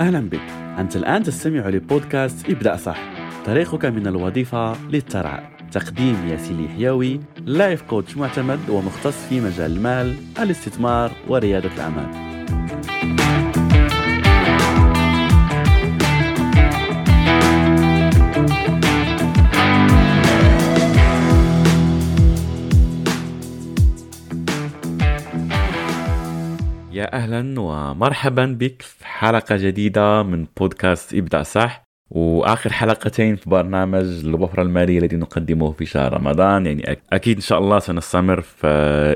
أهلا 0.00 0.20
بك. 0.20 0.40
أنت 0.78 0.96
الآن 0.96 1.22
تستمع 1.22 1.68
لبودكاست 1.68 2.50
ابدأ 2.50 2.76
صح. 2.76 2.98
طريقك 3.46 3.84
من 3.84 4.06
الوظيفة 4.06 4.88
للثراء 4.88 5.50
تقديم 5.72 6.28
ياسين 6.28 6.68
حيوي 6.68 7.20
لايف 7.46 7.82
كوتش 7.82 8.16
معتمد 8.16 8.70
ومختص 8.70 9.26
في 9.28 9.40
مجال 9.40 9.76
المال 9.76 10.16
الاستثمار 10.38 11.12
وريادة 11.28 11.70
الأعمال. 11.74 12.27
أهلا 27.12 27.60
ومرحبا 27.60 28.46
بك 28.46 28.82
في 28.82 29.06
حلقة 29.06 29.56
جديدة 29.56 30.22
من 30.22 30.46
بودكاست 30.60 31.14
ابدع 31.14 31.42
صح. 31.42 31.84
وآخر 32.10 32.72
حلقتين 32.72 33.36
في 33.36 33.50
برنامج 33.50 34.24
الوفرة 34.24 34.62
المالية 34.62 34.98
الذي 34.98 35.16
نقدمه 35.16 35.72
في 35.72 35.86
شهر 35.86 36.12
رمضان. 36.12 36.66
يعني 36.66 36.98
أكيد 37.12 37.36
إن 37.36 37.42
شاء 37.42 37.58
الله 37.58 37.78
سنستمر 37.78 38.40
في 38.40 38.66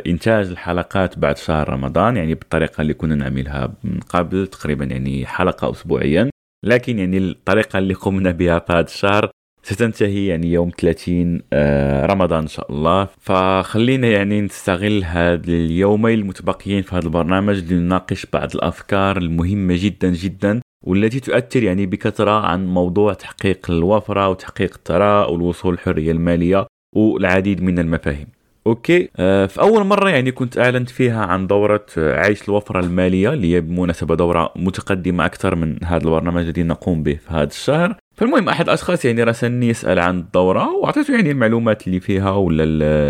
إنتاج 0.06 0.48
الحلقات 0.48 1.18
بعد 1.18 1.36
شهر 1.36 1.68
رمضان 1.68 2.16
يعني 2.16 2.34
بالطريقة 2.34 2.80
اللي 2.80 2.94
كنا 2.94 3.14
نعملها 3.14 3.72
من 3.84 4.00
قبل 4.00 4.46
تقريبا 4.46 4.84
يعني 4.84 5.26
حلقة 5.26 5.70
اسبوعيا. 5.70 6.30
لكن 6.64 6.98
يعني 6.98 7.18
الطريقة 7.18 7.78
اللي 7.78 7.94
قمنا 7.94 8.30
بها 8.30 8.58
في 8.58 8.72
هذا 8.72 8.80
الشهر 8.80 9.30
ستنتهي 9.62 10.26
يعني 10.26 10.52
يوم 10.52 10.70
30 10.80 11.40
آه، 11.52 12.06
رمضان 12.06 12.38
إن 12.38 12.48
شاء 12.48 12.72
الله. 12.72 13.08
فخلينا 13.20 14.06
يعني 14.06 14.40
نستغل 14.40 15.04
هذا 15.04 15.48
اليومين 15.48 16.18
المتبقيين 16.18 16.82
في 16.82 16.94
هذا 16.94 17.04
البرنامج 17.04 17.72
لنناقش 17.72 18.26
بعض 18.32 18.54
الأفكار 18.54 19.18
المهمة 19.18 19.74
جدا 19.78 20.10
جدا 20.12 20.60
والتي 20.84 21.20
تؤثر 21.20 21.62
يعني 21.62 21.86
بكثرة 21.86 22.46
عن 22.46 22.66
موضوع 22.66 23.12
تحقيق 23.12 23.70
الوفرة 23.70 24.28
وتحقيق 24.28 24.74
الثراء 24.74 25.32
والوصول 25.32 25.72
للحرية 25.72 26.12
المالية 26.12 26.66
والعديد 26.96 27.62
من 27.62 27.78
المفاهيم. 27.78 28.26
أوكي. 28.66 29.08
آه 29.16 29.46
في 29.46 29.60
أول 29.60 29.84
مرة 29.86 30.10
يعني 30.10 30.32
كنت 30.32 30.58
أعلنت 30.58 30.90
فيها 30.90 31.24
عن 31.24 31.46
دورة 31.46 31.86
آه، 31.98 32.20
عيش 32.20 32.48
الوفرة 32.48 32.80
المالية 32.80 33.32
اللي 33.32 33.54
هي 33.54 33.60
بمناسبة 33.60 34.14
دورة 34.14 34.52
متقدمة 34.56 35.24
أكثر 35.26 35.54
من 35.54 35.84
هذا 35.84 36.04
البرنامج 36.04 36.42
الذي 36.42 36.62
نقوم 36.62 37.02
به 37.02 37.14
في 37.14 37.34
هذا 37.34 37.44
الشهر. 37.44 37.96
فالمهم 38.16 38.48
أحد 38.48 38.64
الأشخاص 38.64 39.04
يعني 39.04 39.22
راسلني 39.22 39.68
يسأل 39.68 39.98
عن 39.98 40.18
الدورة 40.18 40.74
وأعطيته 40.74 41.14
يعني 41.14 41.30
المعلومات 41.30 41.86
اللي 41.86 42.00
فيها 42.00 42.30
ولا 42.30 42.64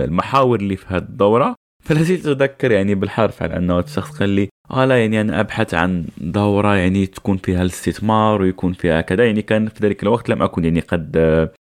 المحاور 0.05 0.61
اللي 0.61 0.77
في 0.77 0.87
هذه 0.89 1.03
الدورة. 1.03 1.55
فلا 1.85 2.03
زلت 2.03 2.27
أتذكر 2.27 2.73
يعني 2.73 2.95
بالحرف 2.95 3.43
على 3.43 3.57
أنه 3.57 3.79
الشخص 3.79 4.19
قال 4.19 4.29
لي 4.29 4.49
آه 4.71 4.85
لا 4.85 5.01
يعني 5.01 5.21
أنا 5.21 5.41
أبحث 5.41 5.75
عن 5.75 6.05
دورة 6.19 6.77
يعني 6.77 7.07
تكون 7.07 7.37
فيها 7.37 7.63
الاستثمار 7.63 8.43
ويكون 8.43 8.73
فيها 8.73 9.01
كذا. 9.01 9.27
يعني 9.27 9.43
كان 9.43 9.69
في 9.69 9.87
ذلك 9.87 10.03
الوقت 10.03 10.29
لم 10.29 10.43
أكن 10.43 10.65
يعني 10.65 10.81
قد 10.81 11.17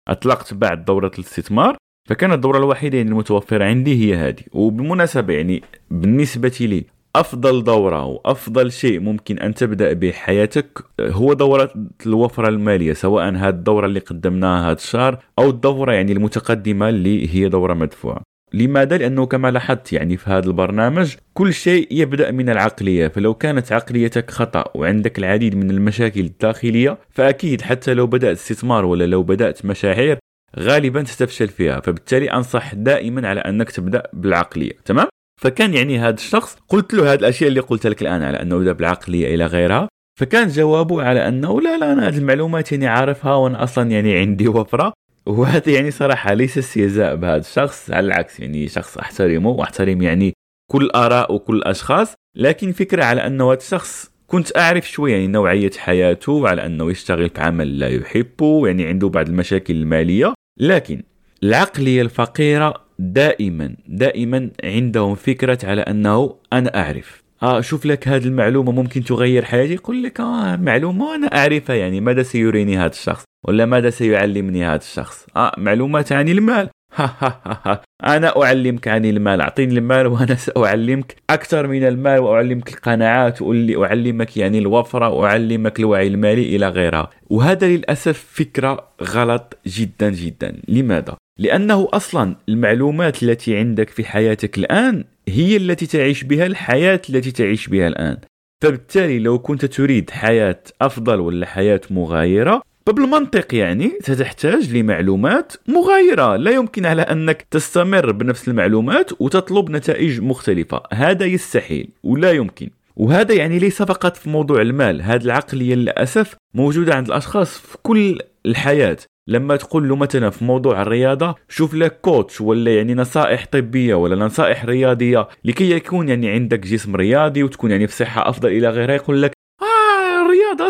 أطلقت 0.08 0.54
بعد 0.54 0.84
دورة 0.84 1.10
الاستثمار. 1.14 1.76
فكانت 2.08 2.32
الدورة 2.32 2.58
الوحيدة 2.58 2.98
يعني 2.98 3.10
المتوفرة 3.10 3.64
عندي 3.64 4.04
هي 4.04 4.16
هذه 4.16 4.42
وبالمناسبه 4.52 5.34
يعني 5.34 5.62
بالنسبة 5.90 6.56
لي 6.60 6.84
أفضل 7.16 7.64
دورة 7.64 8.04
وأفضل 8.04 8.72
شيء 8.72 9.00
ممكن 9.00 9.38
أن 9.38 9.54
تبدأ 9.54 9.92
به 9.92 10.12
حياتك 10.12 10.84
هو 11.00 11.32
دورة 11.32 11.72
الوفرة 12.06 12.48
المالية 12.48 12.92
سواء 12.92 13.34
هذه 13.34 13.48
الدورة 13.48 13.86
اللي 13.86 14.00
قدمناها 14.00 14.66
هذا 14.66 14.76
الشهر 14.76 15.18
أو 15.38 15.50
الدورة 15.50 15.92
يعني 15.92 16.12
المتقدمة 16.12 16.88
اللي 16.88 17.34
هي 17.34 17.48
دورة 17.48 17.74
مدفوعة 17.74 18.22
لماذا؟ 18.54 18.98
لأنه 18.98 19.26
كما 19.26 19.50
لاحظت 19.50 19.92
يعني 19.92 20.16
في 20.16 20.30
هذا 20.30 20.46
البرنامج 20.46 21.14
كل 21.34 21.52
شيء 21.54 21.88
يبدأ 21.90 22.30
من 22.30 22.50
العقلية 22.50 23.08
فلو 23.08 23.34
كانت 23.34 23.72
عقليتك 23.72 24.30
خطأ 24.30 24.64
وعندك 24.74 25.18
العديد 25.18 25.56
من 25.56 25.70
المشاكل 25.70 26.20
الداخلية 26.20 26.98
فأكيد 27.10 27.60
حتى 27.60 27.94
لو 27.94 28.06
بدأت 28.06 28.36
استثمار 28.36 28.84
ولا 28.84 29.06
لو 29.06 29.22
بدأت 29.22 29.64
مشاعر 29.64 30.18
غالبا 30.58 31.04
ستفشل 31.04 31.48
فيها 31.48 31.80
فبالتالي 31.80 32.32
أنصح 32.32 32.74
دائما 32.74 33.28
على 33.28 33.40
أنك 33.40 33.70
تبدأ 33.70 34.02
بالعقلية 34.12 34.72
تمام؟ 34.84 35.06
فكان 35.40 35.74
يعني 35.74 35.98
هذا 35.98 36.14
الشخص 36.14 36.56
قلت 36.68 36.94
له 36.94 37.12
هذه 37.12 37.18
الأشياء 37.18 37.48
اللي 37.48 37.60
قلت 37.60 37.86
لك 37.86 38.02
الآن 38.02 38.22
على 38.22 38.42
أنه 38.42 38.56
يبدا 38.56 38.72
بالعقلية 38.72 39.34
إلى 39.34 39.46
غيرها 39.46 39.88
فكان 40.20 40.48
جوابه 40.48 41.02
على 41.02 41.28
أنه 41.28 41.60
لا 41.60 41.78
لا 41.78 41.92
أنا 41.92 42.08
هذه 42.08 42.18
المعلومات 42.18 42.72
يعني 42.72 42.86
عارفها 42.86 43.34
وأنا 43.34 43.62
أصلا 43.62 43.90
يعني 43.90 44.18
عندي 44.18 44.48
وفرة. 44.48 44.92
وهذا 45.26 45.72
يعني 45.72 45.90
صراحة 45.90 46.34
ليس 46.34 46.58
استهزاء 46.58 47.16
بهذا 47.16 47.36
الشخص 47.36 47.90
على 47.90 48.06
العكس 48.06 48.40
يعني 48.40 48.68
شخص 48.68 48.98
أحترمه 48.98 49.50
وأحترم 49.50 50.02
يعني 50.02 50.32
كل 50.70 50.90
آراء 50.90 51.34
وكل 51.34 51.56
الاشخاص 51.56 52.14
لكن 52.36 52.72
فكرة 52.72 53.04
على 53.04 53.26
أنه 53.26 53.52
هذا 53.52 53.58
الشخص 53.58 54.12
كنت 54.26 54.56
أعرف 54.56 54.90
شوية 54.90 55.12
يعني 55.12 55.26
نوعية 55.26 55.70
حياته 55.78 56.32
وعلى 56.32 56.66
أنه 56.66 56.90
يشتغل 56.90 57.28
في 57.28 57.40
عمل 57.40 57.78
لا 57.78 57.88
يحبه 57.88 58.66
يعني 58.66 58.86
عنده 58.86 59.08
بعض 59.08 59.28
المشاكل 59.28 59.74
المالية. 59.74 60.34
لكن 60.58 61.02
العقلية 61.42 62.02
الفقيرة 62.02 62.74
دائما 62.98 63.76
دائما 63.86 64.50
عندهم 64.64 65.14
فكرة 65.14 65.58
على 65.64 65.80
أنه 65.82 66.36
أنا 66.52 66.82
أعرف. 66.82 67.22
آه 67.42 67.60
شوف 67.60 67.86
لك 67.86 68.08
هذه 68.08 68.24
المعلومة 68.24 68.72
ممكن 68.72 69.04
تغير 69.04 69.44
حياتي؟ 69.44 69.74
يقول 69.74 70.02
لك 70.02 70.20
آه 70.20 70.56
معلومة 70.56 71.14
أنا 71.14 71.26
أعرفها 71.26 71.76
يعني 71.76 72.00
ماذا 72.00 72.22
سيريني 72.22 72.78
هذا 72.78 72.86
الشخص؟ 72.90 73.24
ولا 73.44 73.66
ماذا 73.66 73.90
سيعلمني 73.90 74.64
هذا 74.64 74.76
الشخص؟ 74.76 75.26
آه 75.36 75.52
معلومات 75.58 76.12
عن 76.12 76.28
المال. 76.28 76.68
أنا 78.14 78.42
أعلمك 78.42 78.88
عن 78.88 79.04
المال. 79.04 79.40
أعطيني 79.40 79.78
المال 79.78 80.06
وأنا 80.06 80.34
سأعلمك 80.34 81.16
أكثر 81.30 81.66
من 81.66 81.84
المال 81.84 82.18
وأعلمك 82.18 82.68
القناعات 82.68 83.42
وأعلمك 83.42 84.36
يعني 84.36 84.58
الوفرة 84.58 85.08
وأعلمك 85.08 85.80
الوعي 85.80 86.06
المالي 86.06 86.56
إلى 86.56 86.68
غيرها. 86.68 87.10
وهذا 87.30 87.66
للأسف 87.66 88.24
فكرة 88.32 88.88
غلط 89.02 89.58
جدا 89.66 90.10
جدا. 90.10 90.56
لماذا؟ 90.68 91.16
لأنه 91.38 91.88
أصلا 91.92 92.36
المعلومات 92.48 93.22
التي 93.22 93.56
عندك 93.56 93.90
في 93.90 94.04
حياتك 94.04 94.58
الآن 94.58 95.04
هي 95.28 95.56
التي 95.56 95.86
تعيش 95.86 96.24
بها 96.24 96.46
الحياة 96.46 97.00
التي 97.10 97.30
تعيش 97.30 97.68
بها 97.68 97.88
الآن. 97.88 98.16
فبالتالي 98.62 99.18
لو 99.18 99.38
كنت 99.38 99.64
تريد 99.64 100.10
حياة 100.10 100.62
أفضل 100.80 101.20
ولا 101.20 101.46
حياة 101.46 101.80
مغايرة 101.90 102.62
فبالمنطق 102.86 103.54
يعني 103.54 103.98
ستحتاج 104.00 104.76
لمعلومات 104.76 105.52
مغايرة. 105.68 106.36
لا 106.36 106.50
يمكن 106.50 106.86
على 106.86 107.02
أنك 107.02 107.46
تستمر 107.50 108.12
بنفس 108.12 108.48
المعلومات 108.48 109.10
وتطلب 109.20 109.70
نتائج 109.70 110.20
مختلفة. 110.20 110.82
هذا 110.92 111.24
يستحيل 111.24 111.88
ولا 112.02 112.32
يمكن. 112.32 112.70
وهذا 112.96 113.34
يعني 113.34 113.58
ليس 113.58 113.82
فقط 113.82 114.16
في 114.16 114.30
موضوع 114.30 114.60
المال. 114.60 115.02
هذه 115.02 115.24
العقلية 115.24 115.74
للأسف 115.74 116.36
موجودة 116.54 116.94
عند 116.94 117.06
الأشخاص 117.06 117.58
في 117.58 117.78
كل 117.82 118.18
الحياة. 118.46 118.96
لما 119.28 119.56
تقول 119.56 119.88
له 119.88 119.96
مثلا 119.96 120.30
في 120.30 120.44
موضوع 120.44 120.82
الرياضة 120.82 121.34
شوف 121.48 121.74
لك 121.74 122.00
كوتش 122.00 122.40
ولا 122.40 122.76
يعني 122.76 122.94
نصائح 122.94 123.46
طبية 123.52 123.94
ولا 123.94 124.16
نصائح 124.16 124.64
رياضية. 124.64 125.28
لكي 125.44 125.70
يكون 125.70 126.08
يعني 126.08 126.30
عندك 126.30 126.60
جسم 126.60 126.96
رياضي 126.96 127.42
وتكون 127.42 127.70
يعني 127.70 127.86
في 127.86 127.94
صحة 127.94 128.28
أفضل 128.28 128.48
إلى 128.48 128.70
غيرها 128.70 128.94
يقول 128.94 129.22
لك 129.22 129.41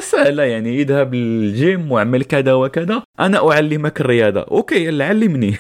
سهلة 0.03 0.43
يعني 0.43 0.83
اذهب 0.83 1.15
للجيم 1.15 1.93
واعمل 1.93 2.25
كذا 2.25 2.53
وكذا. 2.53 3.03
أنا 3.21 3.53
أعلمك 3.53 4.01
الرياضة. 4.01 4.41
okay 4.41 4.85
يلا 4.85 5.05
علمني. 5.05 5.55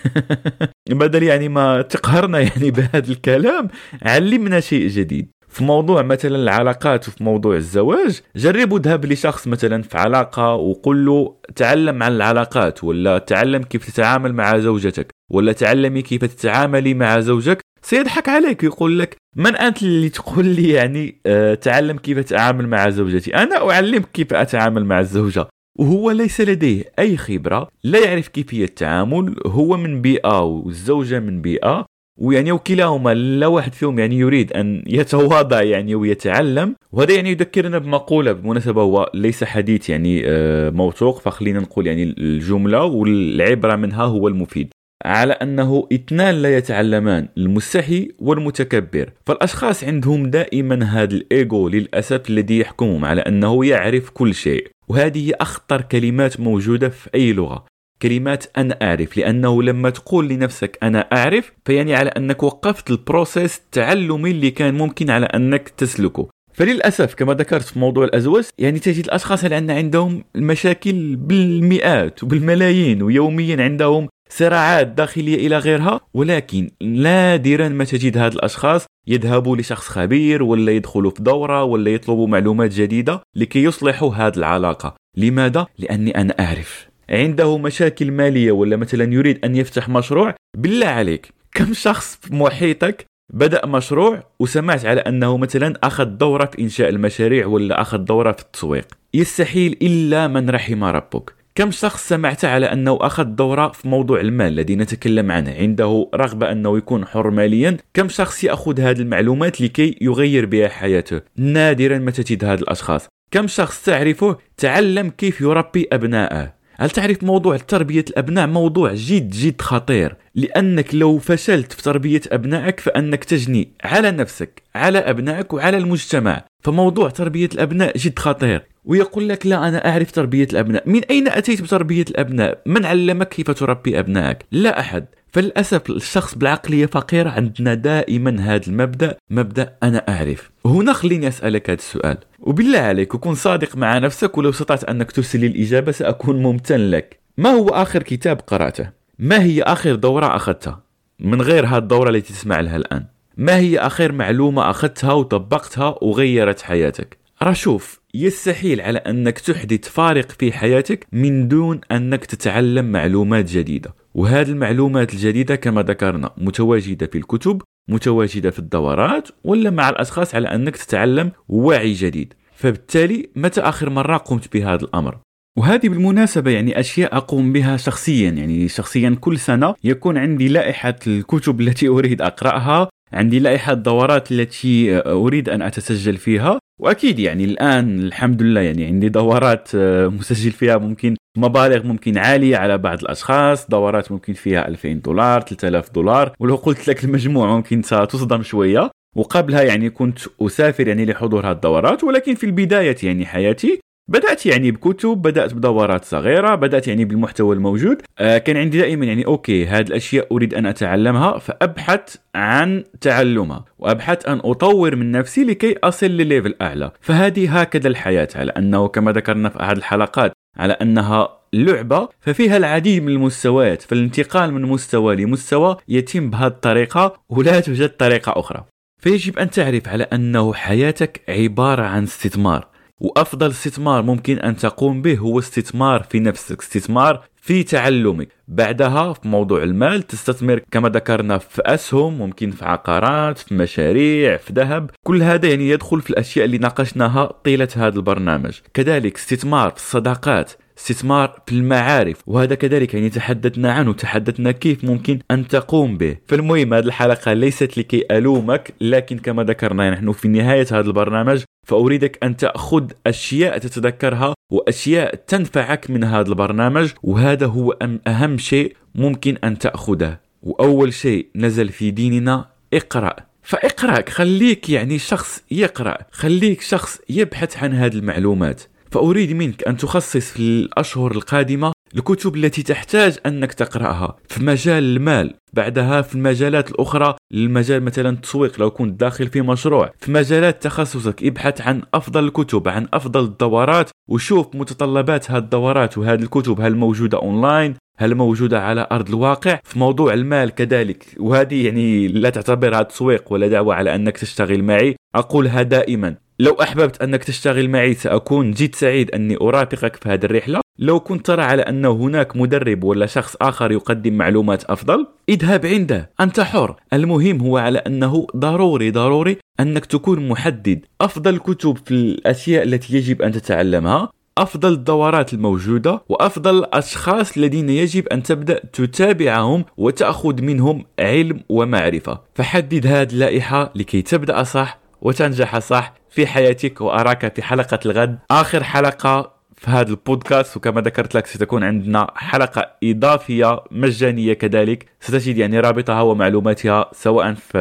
بدل 0.90 1.22
يعني 1.22 1.48
ما 1.48 1.82
تقهرنا 1.82 2.40
يعني 2.40 2.70
بهذا 2.70 3.10
الكلام 3.12 3.68
علمنا 4.02 4.60
شيء 4.60 4.88
جديد. 4.88 5.28
في 5.52 5.64
موضوع 5.64 6.02
مثلا 6.02 6.36
العلاقات 6.36 7.08
وفي 7.08 7.24
موضوع 7.24 7.56
الزواج 7.56 8.20
جربوا 8.36 8.78
ذهب 8.78 9.04
لشخص 9.04 9.48
مثلا 9.48 9.82
في 9.82 9.98
علاقة 9.98 10.54
وقل 10.54 11.06
له 11.06 11.36
تعلم 11.56 12.02
عن 12.02 12.12
العلاقات 12.12 12.84
ولا 12.84 13.18
تعلم 13.18 13.62
كيف 13.62 13.90
تتعامل 13.90 14.32
مع 14.32 14.58
زوجتك 14.58 15.14
ولا 15.30 15.52
تعلمي 15.52 16.02
كيف 16.02 16.24
تتعاملي 16.24 16.94
مع 16.94 17.20
زوجك 17.20 17.62
سيضحك 17.82 18.28
عليك 18.28 18.64
يقول 18.64 18.98
لك 18.98 19.16
من 19.36 19.56
أنت 19.56 19.82
اللي 19.82 20.08
تقول 20.08 20.46
لي 20.46 20.70
يعني 20.70 21.20
أه 21.26 21.54
تعلم 21.54 21.96
كيف 21.96 22.18
أتعامل 22.18 22.68
مع 22.68 22.90
زوجتي؟ 22.90 23.34
أنا 23.36 23.70
أعلمك 23.70 24.08
كيف 24.12 24.34
أتعامل 24.34 24.84
مع 24.84 25.00
الزوجة. 25.00 25.46
وهو 25.78 26.10
ليس 26.10 26.40
لديه 26.40 26.84
أي 26.98 27.16
خبرة 27.16 27.68
لا 27.84 27.98
يعرف 27.98 28.28
كيفية 28.28 28.64
التعامل 28.64 29.34
هو 29.46 29.76
من 29.76 30.02
بيئة 30.02 30.40
والزوجة 30.42 31.20
من 31.20 31.42
بيئة 31.42 31.86
ويعني 32.20 32.52
وكلاهما 32.52 33.14
لا 33.14 33.46
واحد 33.46 33.72
فيهم 33.74 33.98
يعني 33.98 34.18
يريد 34.18 34.52
أن 34.52 34.84
يتواضع 34.86 35.62
يعني 35.62 35.94
ويتعلم. 35.94 36.74
وهذا 36.92 37.14
يعني 37.14 37.30
يذكرنا 37.30 37.78
بمقولة 37.78 38.32
بالمناسبه 38.32 38.82
هو 38.82 39.10
ليس 39.14 39.44
حديث 39.44 39.90
يعني 39.90 40.22
آه، 40.26 40.70
موثوق 40.70 41.20
فخلينا 41.20 41.60
نقول 41.60 41.86
يعني 41.86 42.02
الجملة 42.02 42.84
والعبرة 42.84 43.76
منها 43.76 44.04
هو 44.04 44.28
المفيد. 44.28 44.72
على 45.04 45.32
أنه 45.32 45.88
اثنان 45.92 46.34
لا 46.34 46.56
يتعلمان 46.56 47.28
المستحي 47.36 48.08
والمتكبر. 48.18 49.10
فالأشخاص 49.26 49.84
عندهم 49.84 50.30
دائما 50.30 50.84
هذا 50.84 51.14
الايجو 51.14 51.68
للأسف 51.68 52.30
الذي 52.30 52.58
يحكمهم 52.58 53.04
على 53.04 53.20
أنه 53.20 53.66
يعرف 53.66 54.10
كل 54.10 54.34
شيء. 54.34 54.68
وهذه 54.88 55.32
أخطر 55.40 55.80
كلمات 55.80 56.40
موجودة 56.40 56.88
في 56.88 57.10
أي 57.14 57.32
لغة. 57.32 57.64
كلمات 58.02 58.44
أنا 58.56 58.78
أعرف 58.82 59.16
لأنه 59.16 59.62
لما 59.62 59.90
تقول 59.90 60.28
لنفسك 60.28 60.78
أنا 60.82 61.00
أعرف 61.12 61.52
فيعني 61.64 61.94
على 61.94 62.10
أنك 62.10 62.42
وقفت 62.42 62.90
البروسيس 62.90 63.58
التعلمي 63.58 64.30
اللي 64.30 64.50
كان 64.50 64.74
ممكن 64.74 65.10
على 65.10 65.26
أنك 65.26 65.68
تسلكه. 65.68 66.28
فللأسف 66.54 67.14
كما 67.14 67.34
ذكرت 67.34 67.62
في 67.64 67.78
موضوع 67.78 68.04
الأزواج 68.04 68.44
يعني 68.58 68.78
تجد 68.78 69.04
الأشخاص 69.04 69.44
اللي 69.44 69.72
عندهم 69.72 70.24
المشاكل 70.36 71.16
بالمئات 71.16 72.22
وبالملايين 72.22 73.02
ويوميا 73.02 73.62
عندهم 73.62 74.08
صراعات 74.36 74.86
داخلية 74.86 75.46
إلى 75.46 75.58
غيرها 75.58 76.00
ولكن 76.14 76.70
نادرا 76.82 77.68
ما 77.68 77.84
تجد 77.84 78.18
هاد 78.18 78.32
الأشخاص 78.32 78.86
يذهبوا 79.06 79.56
لشخص 79.56 79.88
خبير 79.88 80.42
ولا 80.42 80.72
يدخلوا 80.72 81.10
في 81.10 81.22
دورة 81.22 81.64
ولا 81.64 81.90
يطلبوا 81.90 82.28
معلومات 82.28 82.74
جديدة 82.74 83.20
لكي 83.36 83.62
يصلحوا 83.64 84.14
هذه 84.14 84.36
العلاقة. 84.36 84.94
لماذا؟ 85.16 85.66
لأني 85.78 86.20
أنا 86.20 86.34
أعرف. 86.40 86.88
عنده 87.10 87.58
مشاكل 87.58 88.10
مالية 88.10 88.52
ولا 88.52 88.76
مثلا 88.76 89.12
يريد 89.12 89.44
أن 89.44 89.56
يفتح 89.56 89.88
مشروع؟ 89.88 90.34
بالله 90.56 90.86
عليك. 90.86 91.28
كم 91.54 91.72
شخص 91.72 92.18
في 92.22 92.34
محيطك 92.34 93.06
بدأ 93.32 93.66
مشروع 93.66 94.22
وسمعت 94.40 94.84
على 94.84 95.00
أنه 95.00 95.36
مثلا 95.36 95.74
أخذ 95.84 96.04
دورة 96.04 96.44
في 96.44 96.62
إنشاء 96.62 96.88
المشاريع 96.88 97.46
ولا 97.46 97.80
أخذ 97.80 97.98
دورة 97.98 98.32
في 98.32 98.42
التسويق؟ 98.42 98.86
يستحيل 99.14 99.78
إلا 99.82 100.28
من 100.28 100.50
رحم 100.50 100.84
ربك. 100.84 101.41
كم 101.54 101.70
شخص 101.70 102.08
سمعت 102.08 102.44
على 102.44 102.66
أنه 102.66 102.98
أخذ 103.00 103.24
دورة 103.24 103.68
في 103.68 103.88
موضوع 103.88 104.20
المال 104.20 104.46
الذي 104.46 104.76
نتكلم 104.76 105.32
عنه؟ 105.32 105.50
عنده 105.50 106.08
رغبة 106.14 106.52
أنه 106.52 106.78
يكون 106.78 107.04
حر 107.04 107.30
ماليا. 107.30 107.76
كم 107.94 108.08
شخص 108.08 108.44
يأخذ 108.44 108.80
هذه 108.80 109.00
المعلومات 109.00 109.60
لكي 109.60 109.98
يغير 110.00 110.46
بها 110.46 110.68
حياته؟ 110.68 111.20
نادرا 111.36 111.98
ما 111.98 112.10
تجد 112.10 112.44
هذا 112.44 112.60
الأشخاص. 112.60 113.08
كم 113.30 113.46
شخص 113.46 113.84
تعرفه 113.84 114.38
تعلم 114.56 115.10
كيف 115.10 115.40
يربي 115.40 115.88
أبنائه؟ 115.92 116.54
هل 116.76 116.90
تعرف 116.90 117.22
موضوع 117.22 117.56
تربية 117.56 118.04
الأبناء؟ 118.10 118.46
موضوع 118.46 118.94
جد 118.94 119.30
جد 119.30 119.60
خطير. 119.60 120.16
لأنك 120.34 120.94
لو 120.94 121.18
فشلت 121.18 121.72
في 121.72 121.82
تربية 121.82 122.20
أبنائك 122.32 122.80
فأنك 122.80 123.24
تجني 123.24 123.72
على 123.84 124.10
نفسك 124.10 124.62
على 124.74 124.98
أبنائك 124.98 125.52
وعلى 125.52 125.76
المجتمع. 125.76 126.44
فموضوع 126.60 127.10
تربية 127.10 127.48
الأبناء 127.54 127.96
جد 127.96 128.18
خطير. 128.18 128.71
ويقول 128.84 129.28
لك 129.28 129.46
لا 129.46 129.68
أنا 129.68 129.88
أعرف 129.88 130.10
تربية 130.10 130.48
الأبناء. 130.52 130.88
من 130.88 131.04
أين 131.04 131.28
أتيت 131.28 131.62
بتربية 131.62 132.04
الأبناء؟ 132.10 132.62
من 132.66 132.86
علمك 132.86 133.28
كيف 133.28 133.50
تربي 133.50 133.98
أبنائك؟ 133.98 134.38
لا 134.52 134.80
أحد. 134.80 135.06
فللأسف 135.32 135.90
الشخص 135.90 136.34
بالعقلية 136.34 136.86
فقيرة 136.86 137.30
عندنا 137.30 137.74
دائما 137.74 138.40
هذا 138.40 138.66
المبدأ 138.66 139.16
مبدأ 139.30 139.74
أنا 139.82 139.98
أعرف. 140.08 140.50
هنا 140.66 140.92
خليني 140.92 141.28
أسألك 141.28 141.70
هذا 141.70 141.78
السؤال. 141.78 142.18
وبالله 142.40 142.78
عليك 142.78 143.16
كن 143.16 143.34
صادق 143.34 143.76
مع 143.76 143.98
نفسك 143.98 144.38
ولو 144.38 144.50
استطعت 144.50 144.84
أنك 144.84 145.12
ترسل 145.12 145.44
الإجابة 145.44 145.92
سأكون 145.92 146.42
ممتن 146.42 146.90
لك. 146.90 147.20
ما 147.38 147.50
هو 147.50 147.68
آخر 147.68 148.02
كتاب 148.02 148.40
قرأته؟ 148.40 148.90
ما 149.18 149.42
هي 149.42 149.62
آخر 149.62 149.94
دورة 149.94 150.36
أخذتها؟ 150.36 150.82
من 151.20 151.42
غير 151.42 151.66
هذه 151.66 151.78
الدورة 151.78 152.10
التي 152.10 152.32
تسمع 152.32 152.60
لها 152.60 152.76
الآن. 152.76 153.04
ما 153.36 153.56
هي 153.56 153.78
آخر 153.78 154.12
معلومة 154.12 154.70
أخذتها 154.70 155.12
وطبقتها 155.12 155.98
وغيرت 156.02 156.62
حياتك؟ 156.62 157.18
راه 157.42 157.52
شوف. 157.52 158.01
يستحيل 158.14 158.80
على 158.80 158.98
أنك 158.98 159.38
تحدث 159.38 159.88
فارق 159.88 160.32
في 160.32 160.52
حياتك 160.52 161.06
من 161.12 161.48
دون 161.48 161.80
أنك 161.92 162.24
تتعلم 162.24 162.92
معلومات 162.92 163.44
جديدة. 163.44 163.94
وهذه 164.14 164.48
المعلومات 164.48 165.14
الجديدة 165.14 165.56
كما 165.56 165.82
ذكرنا 165.82 166.30
متواجدة 166.36 167.06
في 167.06 167.18
الكتب 167.18 167.62
متواجدة 167.88 168.50
في 168.50 168.58
الدورات 168.58 169.28
ولا 169.44 169.70
مع 169.70 169.88
الأشخاص 169.88 170.34
على 170.34 170.48
أنك 170.48 170.76
تتعلم 170.76 171.32
وعي 171.48 171.92
جديد. 171.92 172.34
فبالتالي 172.54 173.28
متى 173.36 173.60
آخر 173.60 173.90
مرة 173.90 174.16
قمت 174.16 174.52
بهذا 174.52 174.84
الأمر؟ 174.84 175.18
وهذه 175.58 175.88
بالمناسبة 175.88 176.50
يعني 176.50 176.80
أشياء 176.80 177.16
أقوم 177.16 177.52
بها 177.52 177.76
شخصيا. 177.76 178.30
يعني 178.30 178.68
شخصيا 178.68 179.16
كل 179.20 179.38
سنة 179.38 179.74
يكون 179.84 180.18
عندي 180.18 180.48
لائحة 180.48 180.96
الكتب 181.06 181.60
التي 181.60 181.88
أريد 181.88 182.22
أقرأها 182.22 182.88
عندي 183.12 183.38
لائحة 183.38 183.72
الدورات 183.72 184.32
التي 184.32 185.02
أريد 185.06 185.48
أن 185.48 185.62
أتسجل 185.62 186.16
فيها 186.16 186.58
وأكيد 186.80 187.18
يعني 187.18 187.44
الآن 187.44 188.00
الحمد 188.00 188.42
لله 188.42 188.60
يعني 188.60 188.86
عندي 188.86 189.08
دورات 189.08 189.68
آه، 189.74 190.08
مسجل 190.08 190.50
فيها 190.50 190.76
ممكن 190.76 191.16
مبالغ 191.38 191.86
ممكن 191.86 192.18
عالية 192.18 192.56
على 192.56 192.78
بعض 192.78 193.00
الأشخاص 193.00 193.68
دورات 193.68 194.12
ممكن 194.12 194.32
فيها 194.32 194.68
2000 194.68 194.92
دولار 194.92 195.40
3000 195.40 195.90
دولار 195.90 196.32
ولو 196.40 196.56
قلت 196.56 196.88
لك 196.88 197.04
المجموع 197.04 197.56
ممكن 197.56 197.82
ستصدم 197.82 198.42
شوية. 198.42 198.90
وقبلها 199.16 199.62
يعني 199.62 199.90
كنت 199.90 200.18
أسافر 200.40 200.88
يعني 200.88 201.04
لحضور 201.04 201.46
هذه 201.46 201.52
الدورات 201.52 202.04
ولكن 202.04 202.34
في 202.34 202.46
البداية 202.46 202.96
يعني 203.02 203.26
حياتي 203.26 203.80
بدأت 204.12 204.46
يعني 204.46 204.70
بكتب 204.70 205.08
بدأت 205.08 205.54
بدورات 205.54 206.04
صغيرة 206.04 206.54
بدأت 206.54 206.88
يعني 206.88 207.04
بالمحتوى 207.04 207.56
الموجود. 207.56 208.02
آه 208.18 208.38
كان 208.38 208.56
عندي 208.56 208.78
دائما 208.78 209.06
يعني 209.06 209.26
okay 209.26 209.66
هذه 209.66 209.86
الأشياء 209.86 210.26
أريد 210.32 210.54
أن 210.54 210.66
أتعلمها 210.66 211.38
فأبحث 211.38 212.16
عن 212.34 212.84
تعلمها 213.00 213.64
وأبحث 213.78 214.28
أن 214.28 214.40
أطور 214.44 214.96
من 214.96 215.12
نفسي 215.12 215.44
لكي 215.44 215.76
أصل 215.84 216.06
لل 216.06 216.20
level 216.20 216.54
أعلى. 216.62 216.90
فهذه 217.00 217.60
هكذا 217.60 217.88
الحياة 217.88 218.28
على 218.34 218.52
أنه 218.52 218.88
كما 218.88 219.12
ذكرنا 219.12 219.48
في 219.48 219.60
أحد 219.60 219.76
الحلقات 219.76 220.32
على 220.56 220.72
أنها 220.72 221.38
لعبة 221.52 222.08
ففيها 222.20 222.56
العديد 222.56 223.02
من 223.02 223.08
المستويات 223.08 223.82
فالانتقال 223.82 224.54
من 224.54 224.62
مستوى 224.62 225.16
لمستوى 225.16 225.76
يتم 225.88 226.30
بهذه 226.30 226.46
الطريقة 226.46 227.20
ولا 227.28 227.60
توجد 227.60 227.88
طريقة 227.88 228.32
أخرى. 228.40 228.64
فيجب 229.02 229.38
أن 229.38 229.50
تعرف 229.50 229.88
على 229.88 230.04
أنه 230.04 230.54
حياتك 230.54 231.20
عبارة 231.28 231.82
عن 231.82 232.02
استثمار. 232.02 232.71
وأفضل 233.02 233.50
استثمار 233.50 234.02
ممكن 234.02 234.38
أن 234.38 234.56
تقوم 234.56 235.02
به 235.02 235.18
هو 235.18 235.38
استثمار 235.38 236.02
في 236.02 236.20
نفسك 236.20 236.60
استثمار 236.60 237.24
في 237.36 237.62
تعلمك. 237.62 238.28
بعدها 238.48 239.12
في 239.12 239.28
موضوع 239.28 239.62
المال 239.62 240.02
تستثمر 240.02 240.60
كما 240.70 240.88
ذكرنا 240.88 241.38
في 241.38 241.62
أسهم 241.66 242.18
ممكن 242.18 242.50
في 242.50 242.64
عقارات 242.64 243.38
في 243.38 243.54
مشاريع 243.54 244.36
في 244.36 244.52
ذهب. 244.52 244.90
كل 245.06 245.22
هذا 245.22 245.48
يعني 245.48 245.68
يدخل 245.68 246.00
في 246.00 246.10
الأشياء 246.10 246.44
اللي 246.44 246.58
ناقشناها 246.58 247.32
طيلة 247.44 247.68
هذا 247.76 247.96
البرنامج. 247.96 248.58
كذلك 248.74 249.16
استثمار 249.16 249.70
في 249.70 249.76
الصداقات. 249.76 250.52
استثمار 250.78 251.42
في 251.46 251.52
المعارف 251.52 252.16
وهذا 252.26 252.54
كذلك 252.54 252.94
يعني 252.94 253.10
تحدثنا 253.10 253.72
عنه 253.72 253.92
تحدثنا 253.92 254.52
كيف 254.52 254.84
ممكن 254.84 255.18
أن 255.30 255.48
تقوم 255.48 255.96
به. 255.96 256.16
فالمهم 256.26 256.74
هذه 256.74 256.84
الحلقة 256.84 257.32
ليست 257.32 257.78
لكي 257.78 258.04
ألومك 258.10 258.74
لكن 258.80 259.18
كما 259.18 259.44
ذكرنا 259.44 259.90
نحن 259.90 260.12
في 260.12 260.28
نهاية 260.28 260.66
هذا 260.72 260.80
البرنامج 260.80 261.42
فأريدك 261.66 262.18
أن 262.22 262.36
تأخذ 262.36 262.90
أشياء 263.06 263.58
تتذكرها 263.58 264.34
وأشياء 264.52 265.14
تنفعك 265.14 265.90
من 265.90 266.04
هذا 266.04 266.28
البرنامج 266.28 266.90
وهذا 267.02 267.46
هو 267.46 267.76
أهم 268.06 268.38
شيء 268.38 268.76
ممكن 268.94 269.36
أن 269.44 269.58
تأخذه. 269.58 270.18
وأول 270.42 270.92
شيء 270.92 271.26
نزل 271.36 271.68
في 271.68 271.90
ديننا 271.90 272.46
اقرأ. 272.74 273.16
فاقرأ 273.42 274.10
خليك 274.10 274.70
يعني 274.70 274.98
شخص 274.98 275.42
يقرأ 275.50 275.98
خليك 276.10 276.60
شخص 276.60 277.00
يبحث 277.10 277.62
عن 277.62 277.74
هذه 277.74 277.94
المعلومات. 277.94 278.62
فأريد 278.92 279.32
منك 279.32 279.68
أن 279.68 279.76
تخصص 279.76 280.30
في 280.30 280.40
الأشهر 280.40 281.12
القادمة 281.12 281.72
الكتب 281.96 282.36
التي 282.36 282.62
تحتاج 282.62 283.18
أنك 283.26 283.52
تقرأها 283.52 284.16
في 284.28 284.44
مجال 284.44 284.84
المال 284.84 285.34
بعدها 285.52 286.02
في 286.02 286.14
المجالات 286.14 286.70
الأخرى 286.70 287.16
المجال 287.34 287.82
مثلا 287.82 288.08
التسويق 288.08 288.60
لو 288.60 288.70
كنت 288.70 289.00
داخل 289.00 289.26
في 289.26 289.42
مشروع 289.42 289.90
في 289.98 290.12
مجالات 290.12 290.62
تخصصك 290.62 291.22
ابحث 291.24 291.60
عن 291.60 291.82
أفضل 291.94 292.24
الكتب 292.24 292.68
عن 292.68 292.88
أفضل 292.94 293.24
الدورات 293.24 293.90
وشوف 294.08 294.46
متطلبات 294.54 295.30
هذه 295.30 295.38
الدورات 295.38 295.98
وهذه 295.98 296.22
الكتب 296.22 296.60
هل 296.60 296.76
موجودة 296.76 297.18
أونلاين؟ 297.18 297.74
هل 297.98 298.14
موجودة 298.14 298.62
على 298.62 298.86
أرض 298.92 299.08
الواقع؟ 299.08 299.60
في 299.64 299.78
موضوع 299.78 300.14
المال 300.14 300.50
كذلك 300.50 301.04
وهذه 301.20 301.66
يعني 301.66 302.08
لا 302.08 302.30
تعتبرها 302.30 302.82
تسويق 302.82 303.32
ولا 303.32 303.48
دعوة 303.48 303.74
على 303.74 303.94
أنك 303.94 304.18
تشتغل 304.18 304.62
معي 304.62 304.96
أقولها 305.14 305.62
دائما. 305.62 306.16
لو 306.42 306.52
أحببت 306.62 307.02
أنك 307.02 307.24
تشتغل 307.24 307.70
معي 307.70 307.94
سأكون 307.94 308.50
جد 308.50 308.74
سعيد 308.74 309.10
أني 309.10 309.36
أرافقك 309.36 309.96
في 309.96 310.08
هذه 310.08 310.24
الرحلة. 310.24 310.60
لو 310.78 311.00
كنت 311.00 311.26
ترى 311.26 311.42
على 311.42 311.62
أنه 311.62 311.90
هناك 311.90 312.36
مدرب 312.36 312.84
ولا 312.84 313.06
شخص 313.06 313.36
آخر 313.40 313.72
يقدم 313.72 314.12
معلومات 314.12 314.64
أفضل 314.64 315.06
اذهب 315.28 315.66
عنده. 315.66 316.10
أنت 316.20 316.40
حر. 316.40 316.76
المهم 316.92 317.40
هو 317.40 317.56
على 317.56 317.78
أنه 317.78 318.26
ضروري 318.36 318.90
ضروري 318.90 319.36
أنك 319.60 319.86
تكون 319.86 320.28
محدد. 320.28 320.80
أفضل 321.00 321.38
كتب 321.38 321.78
في 321.86 321.90
الأشياء 321.90 322.62
التي 322.62 322.96
يجب 322.96 323.22
أن 323.22 323.32
تتعلمها 323.32 324.08
أفضل 324.38 324.72
الدورات 324.72 325.34
الموجودة 325.34 326.02
وأفضل 326.08 326.58
الأشخاص 326.58 327.36
الذين 327.36 327.70
يجب 327.70 328.08
أن 328.08 328.22
تبدأ 328.22 328.60
تتابعهم 328.72 329.64
وتأخذ 329.76 330.42
منهم 330.42 330.84
علم 330.98 331.40
ومعرفة. 331.48 332.20
فحدد 332.34 332.86
هذه 332.86 333.12
اللائحة 333.12 333.72
لكي 333.74 334.02
تبدأ 334.02 334.42
صح؟ 334.42 334.81
وتنجح 335.02 335.58
صح 335.58 335.92
في 336.10 336.26
حياتك 336.26 336.80
وأراك 336.80 337.34
في 337.34 337.42
حلقة 337.42 337.78
الغد. 337.86 338.18
آخر 338.30 338.64
حلقة 338.64 339.32
في 339.56 339.70
هذا 339.70 339.90
البودكاست 339.90 340.56
وكما 340.56 340.80
ذكرت 340.80 341.14
لك 341.14 341.26
ستكون 341.26 341.64
عندنا 341.64 342.06
حلقة 342.16 342.70
إضافية 342.84 343.60
مجانية 343.70 344.32
كذلك. 344.32 344.86
ستجد 345.00 345.38
يعني 345.38 345.60
رابطها 345.60 346.00
ومعلوماتها 346.00 346.90
سواء 346.92 347.34
في 347.34 347.58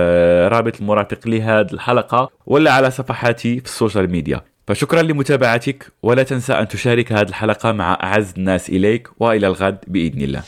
رابط 0.51 0.81
المرافق 0.81 1.27
لهذه 1.27 1.73
الحلقة 1.73 2.29
ولا 2.45 2.71
على 2.71 2.91
صفحاتي 2.91 3.59
في 3.59 3.65
السوشيال 3.65 4.11
ميديا. 4.11 4.41
فشكرا 4.67 5.01
لمتابعتك 5.01 5.91
ولا 6.03 6.23
تنسى 6.23 6.53
أن 6.53 6.67
تشارك 6.67 7.11
هذه 7.11 7.29
الحلقة 7.29 7.71
مع 7.71 7.97
أعز 8.03 8.33
الناس 8.37 8.69
إليك 8.69 9.09
وإلى 9.19 9.47
الغد 9.47 9.77
بإذن 9.87 10.21
الله. 10.21 10.41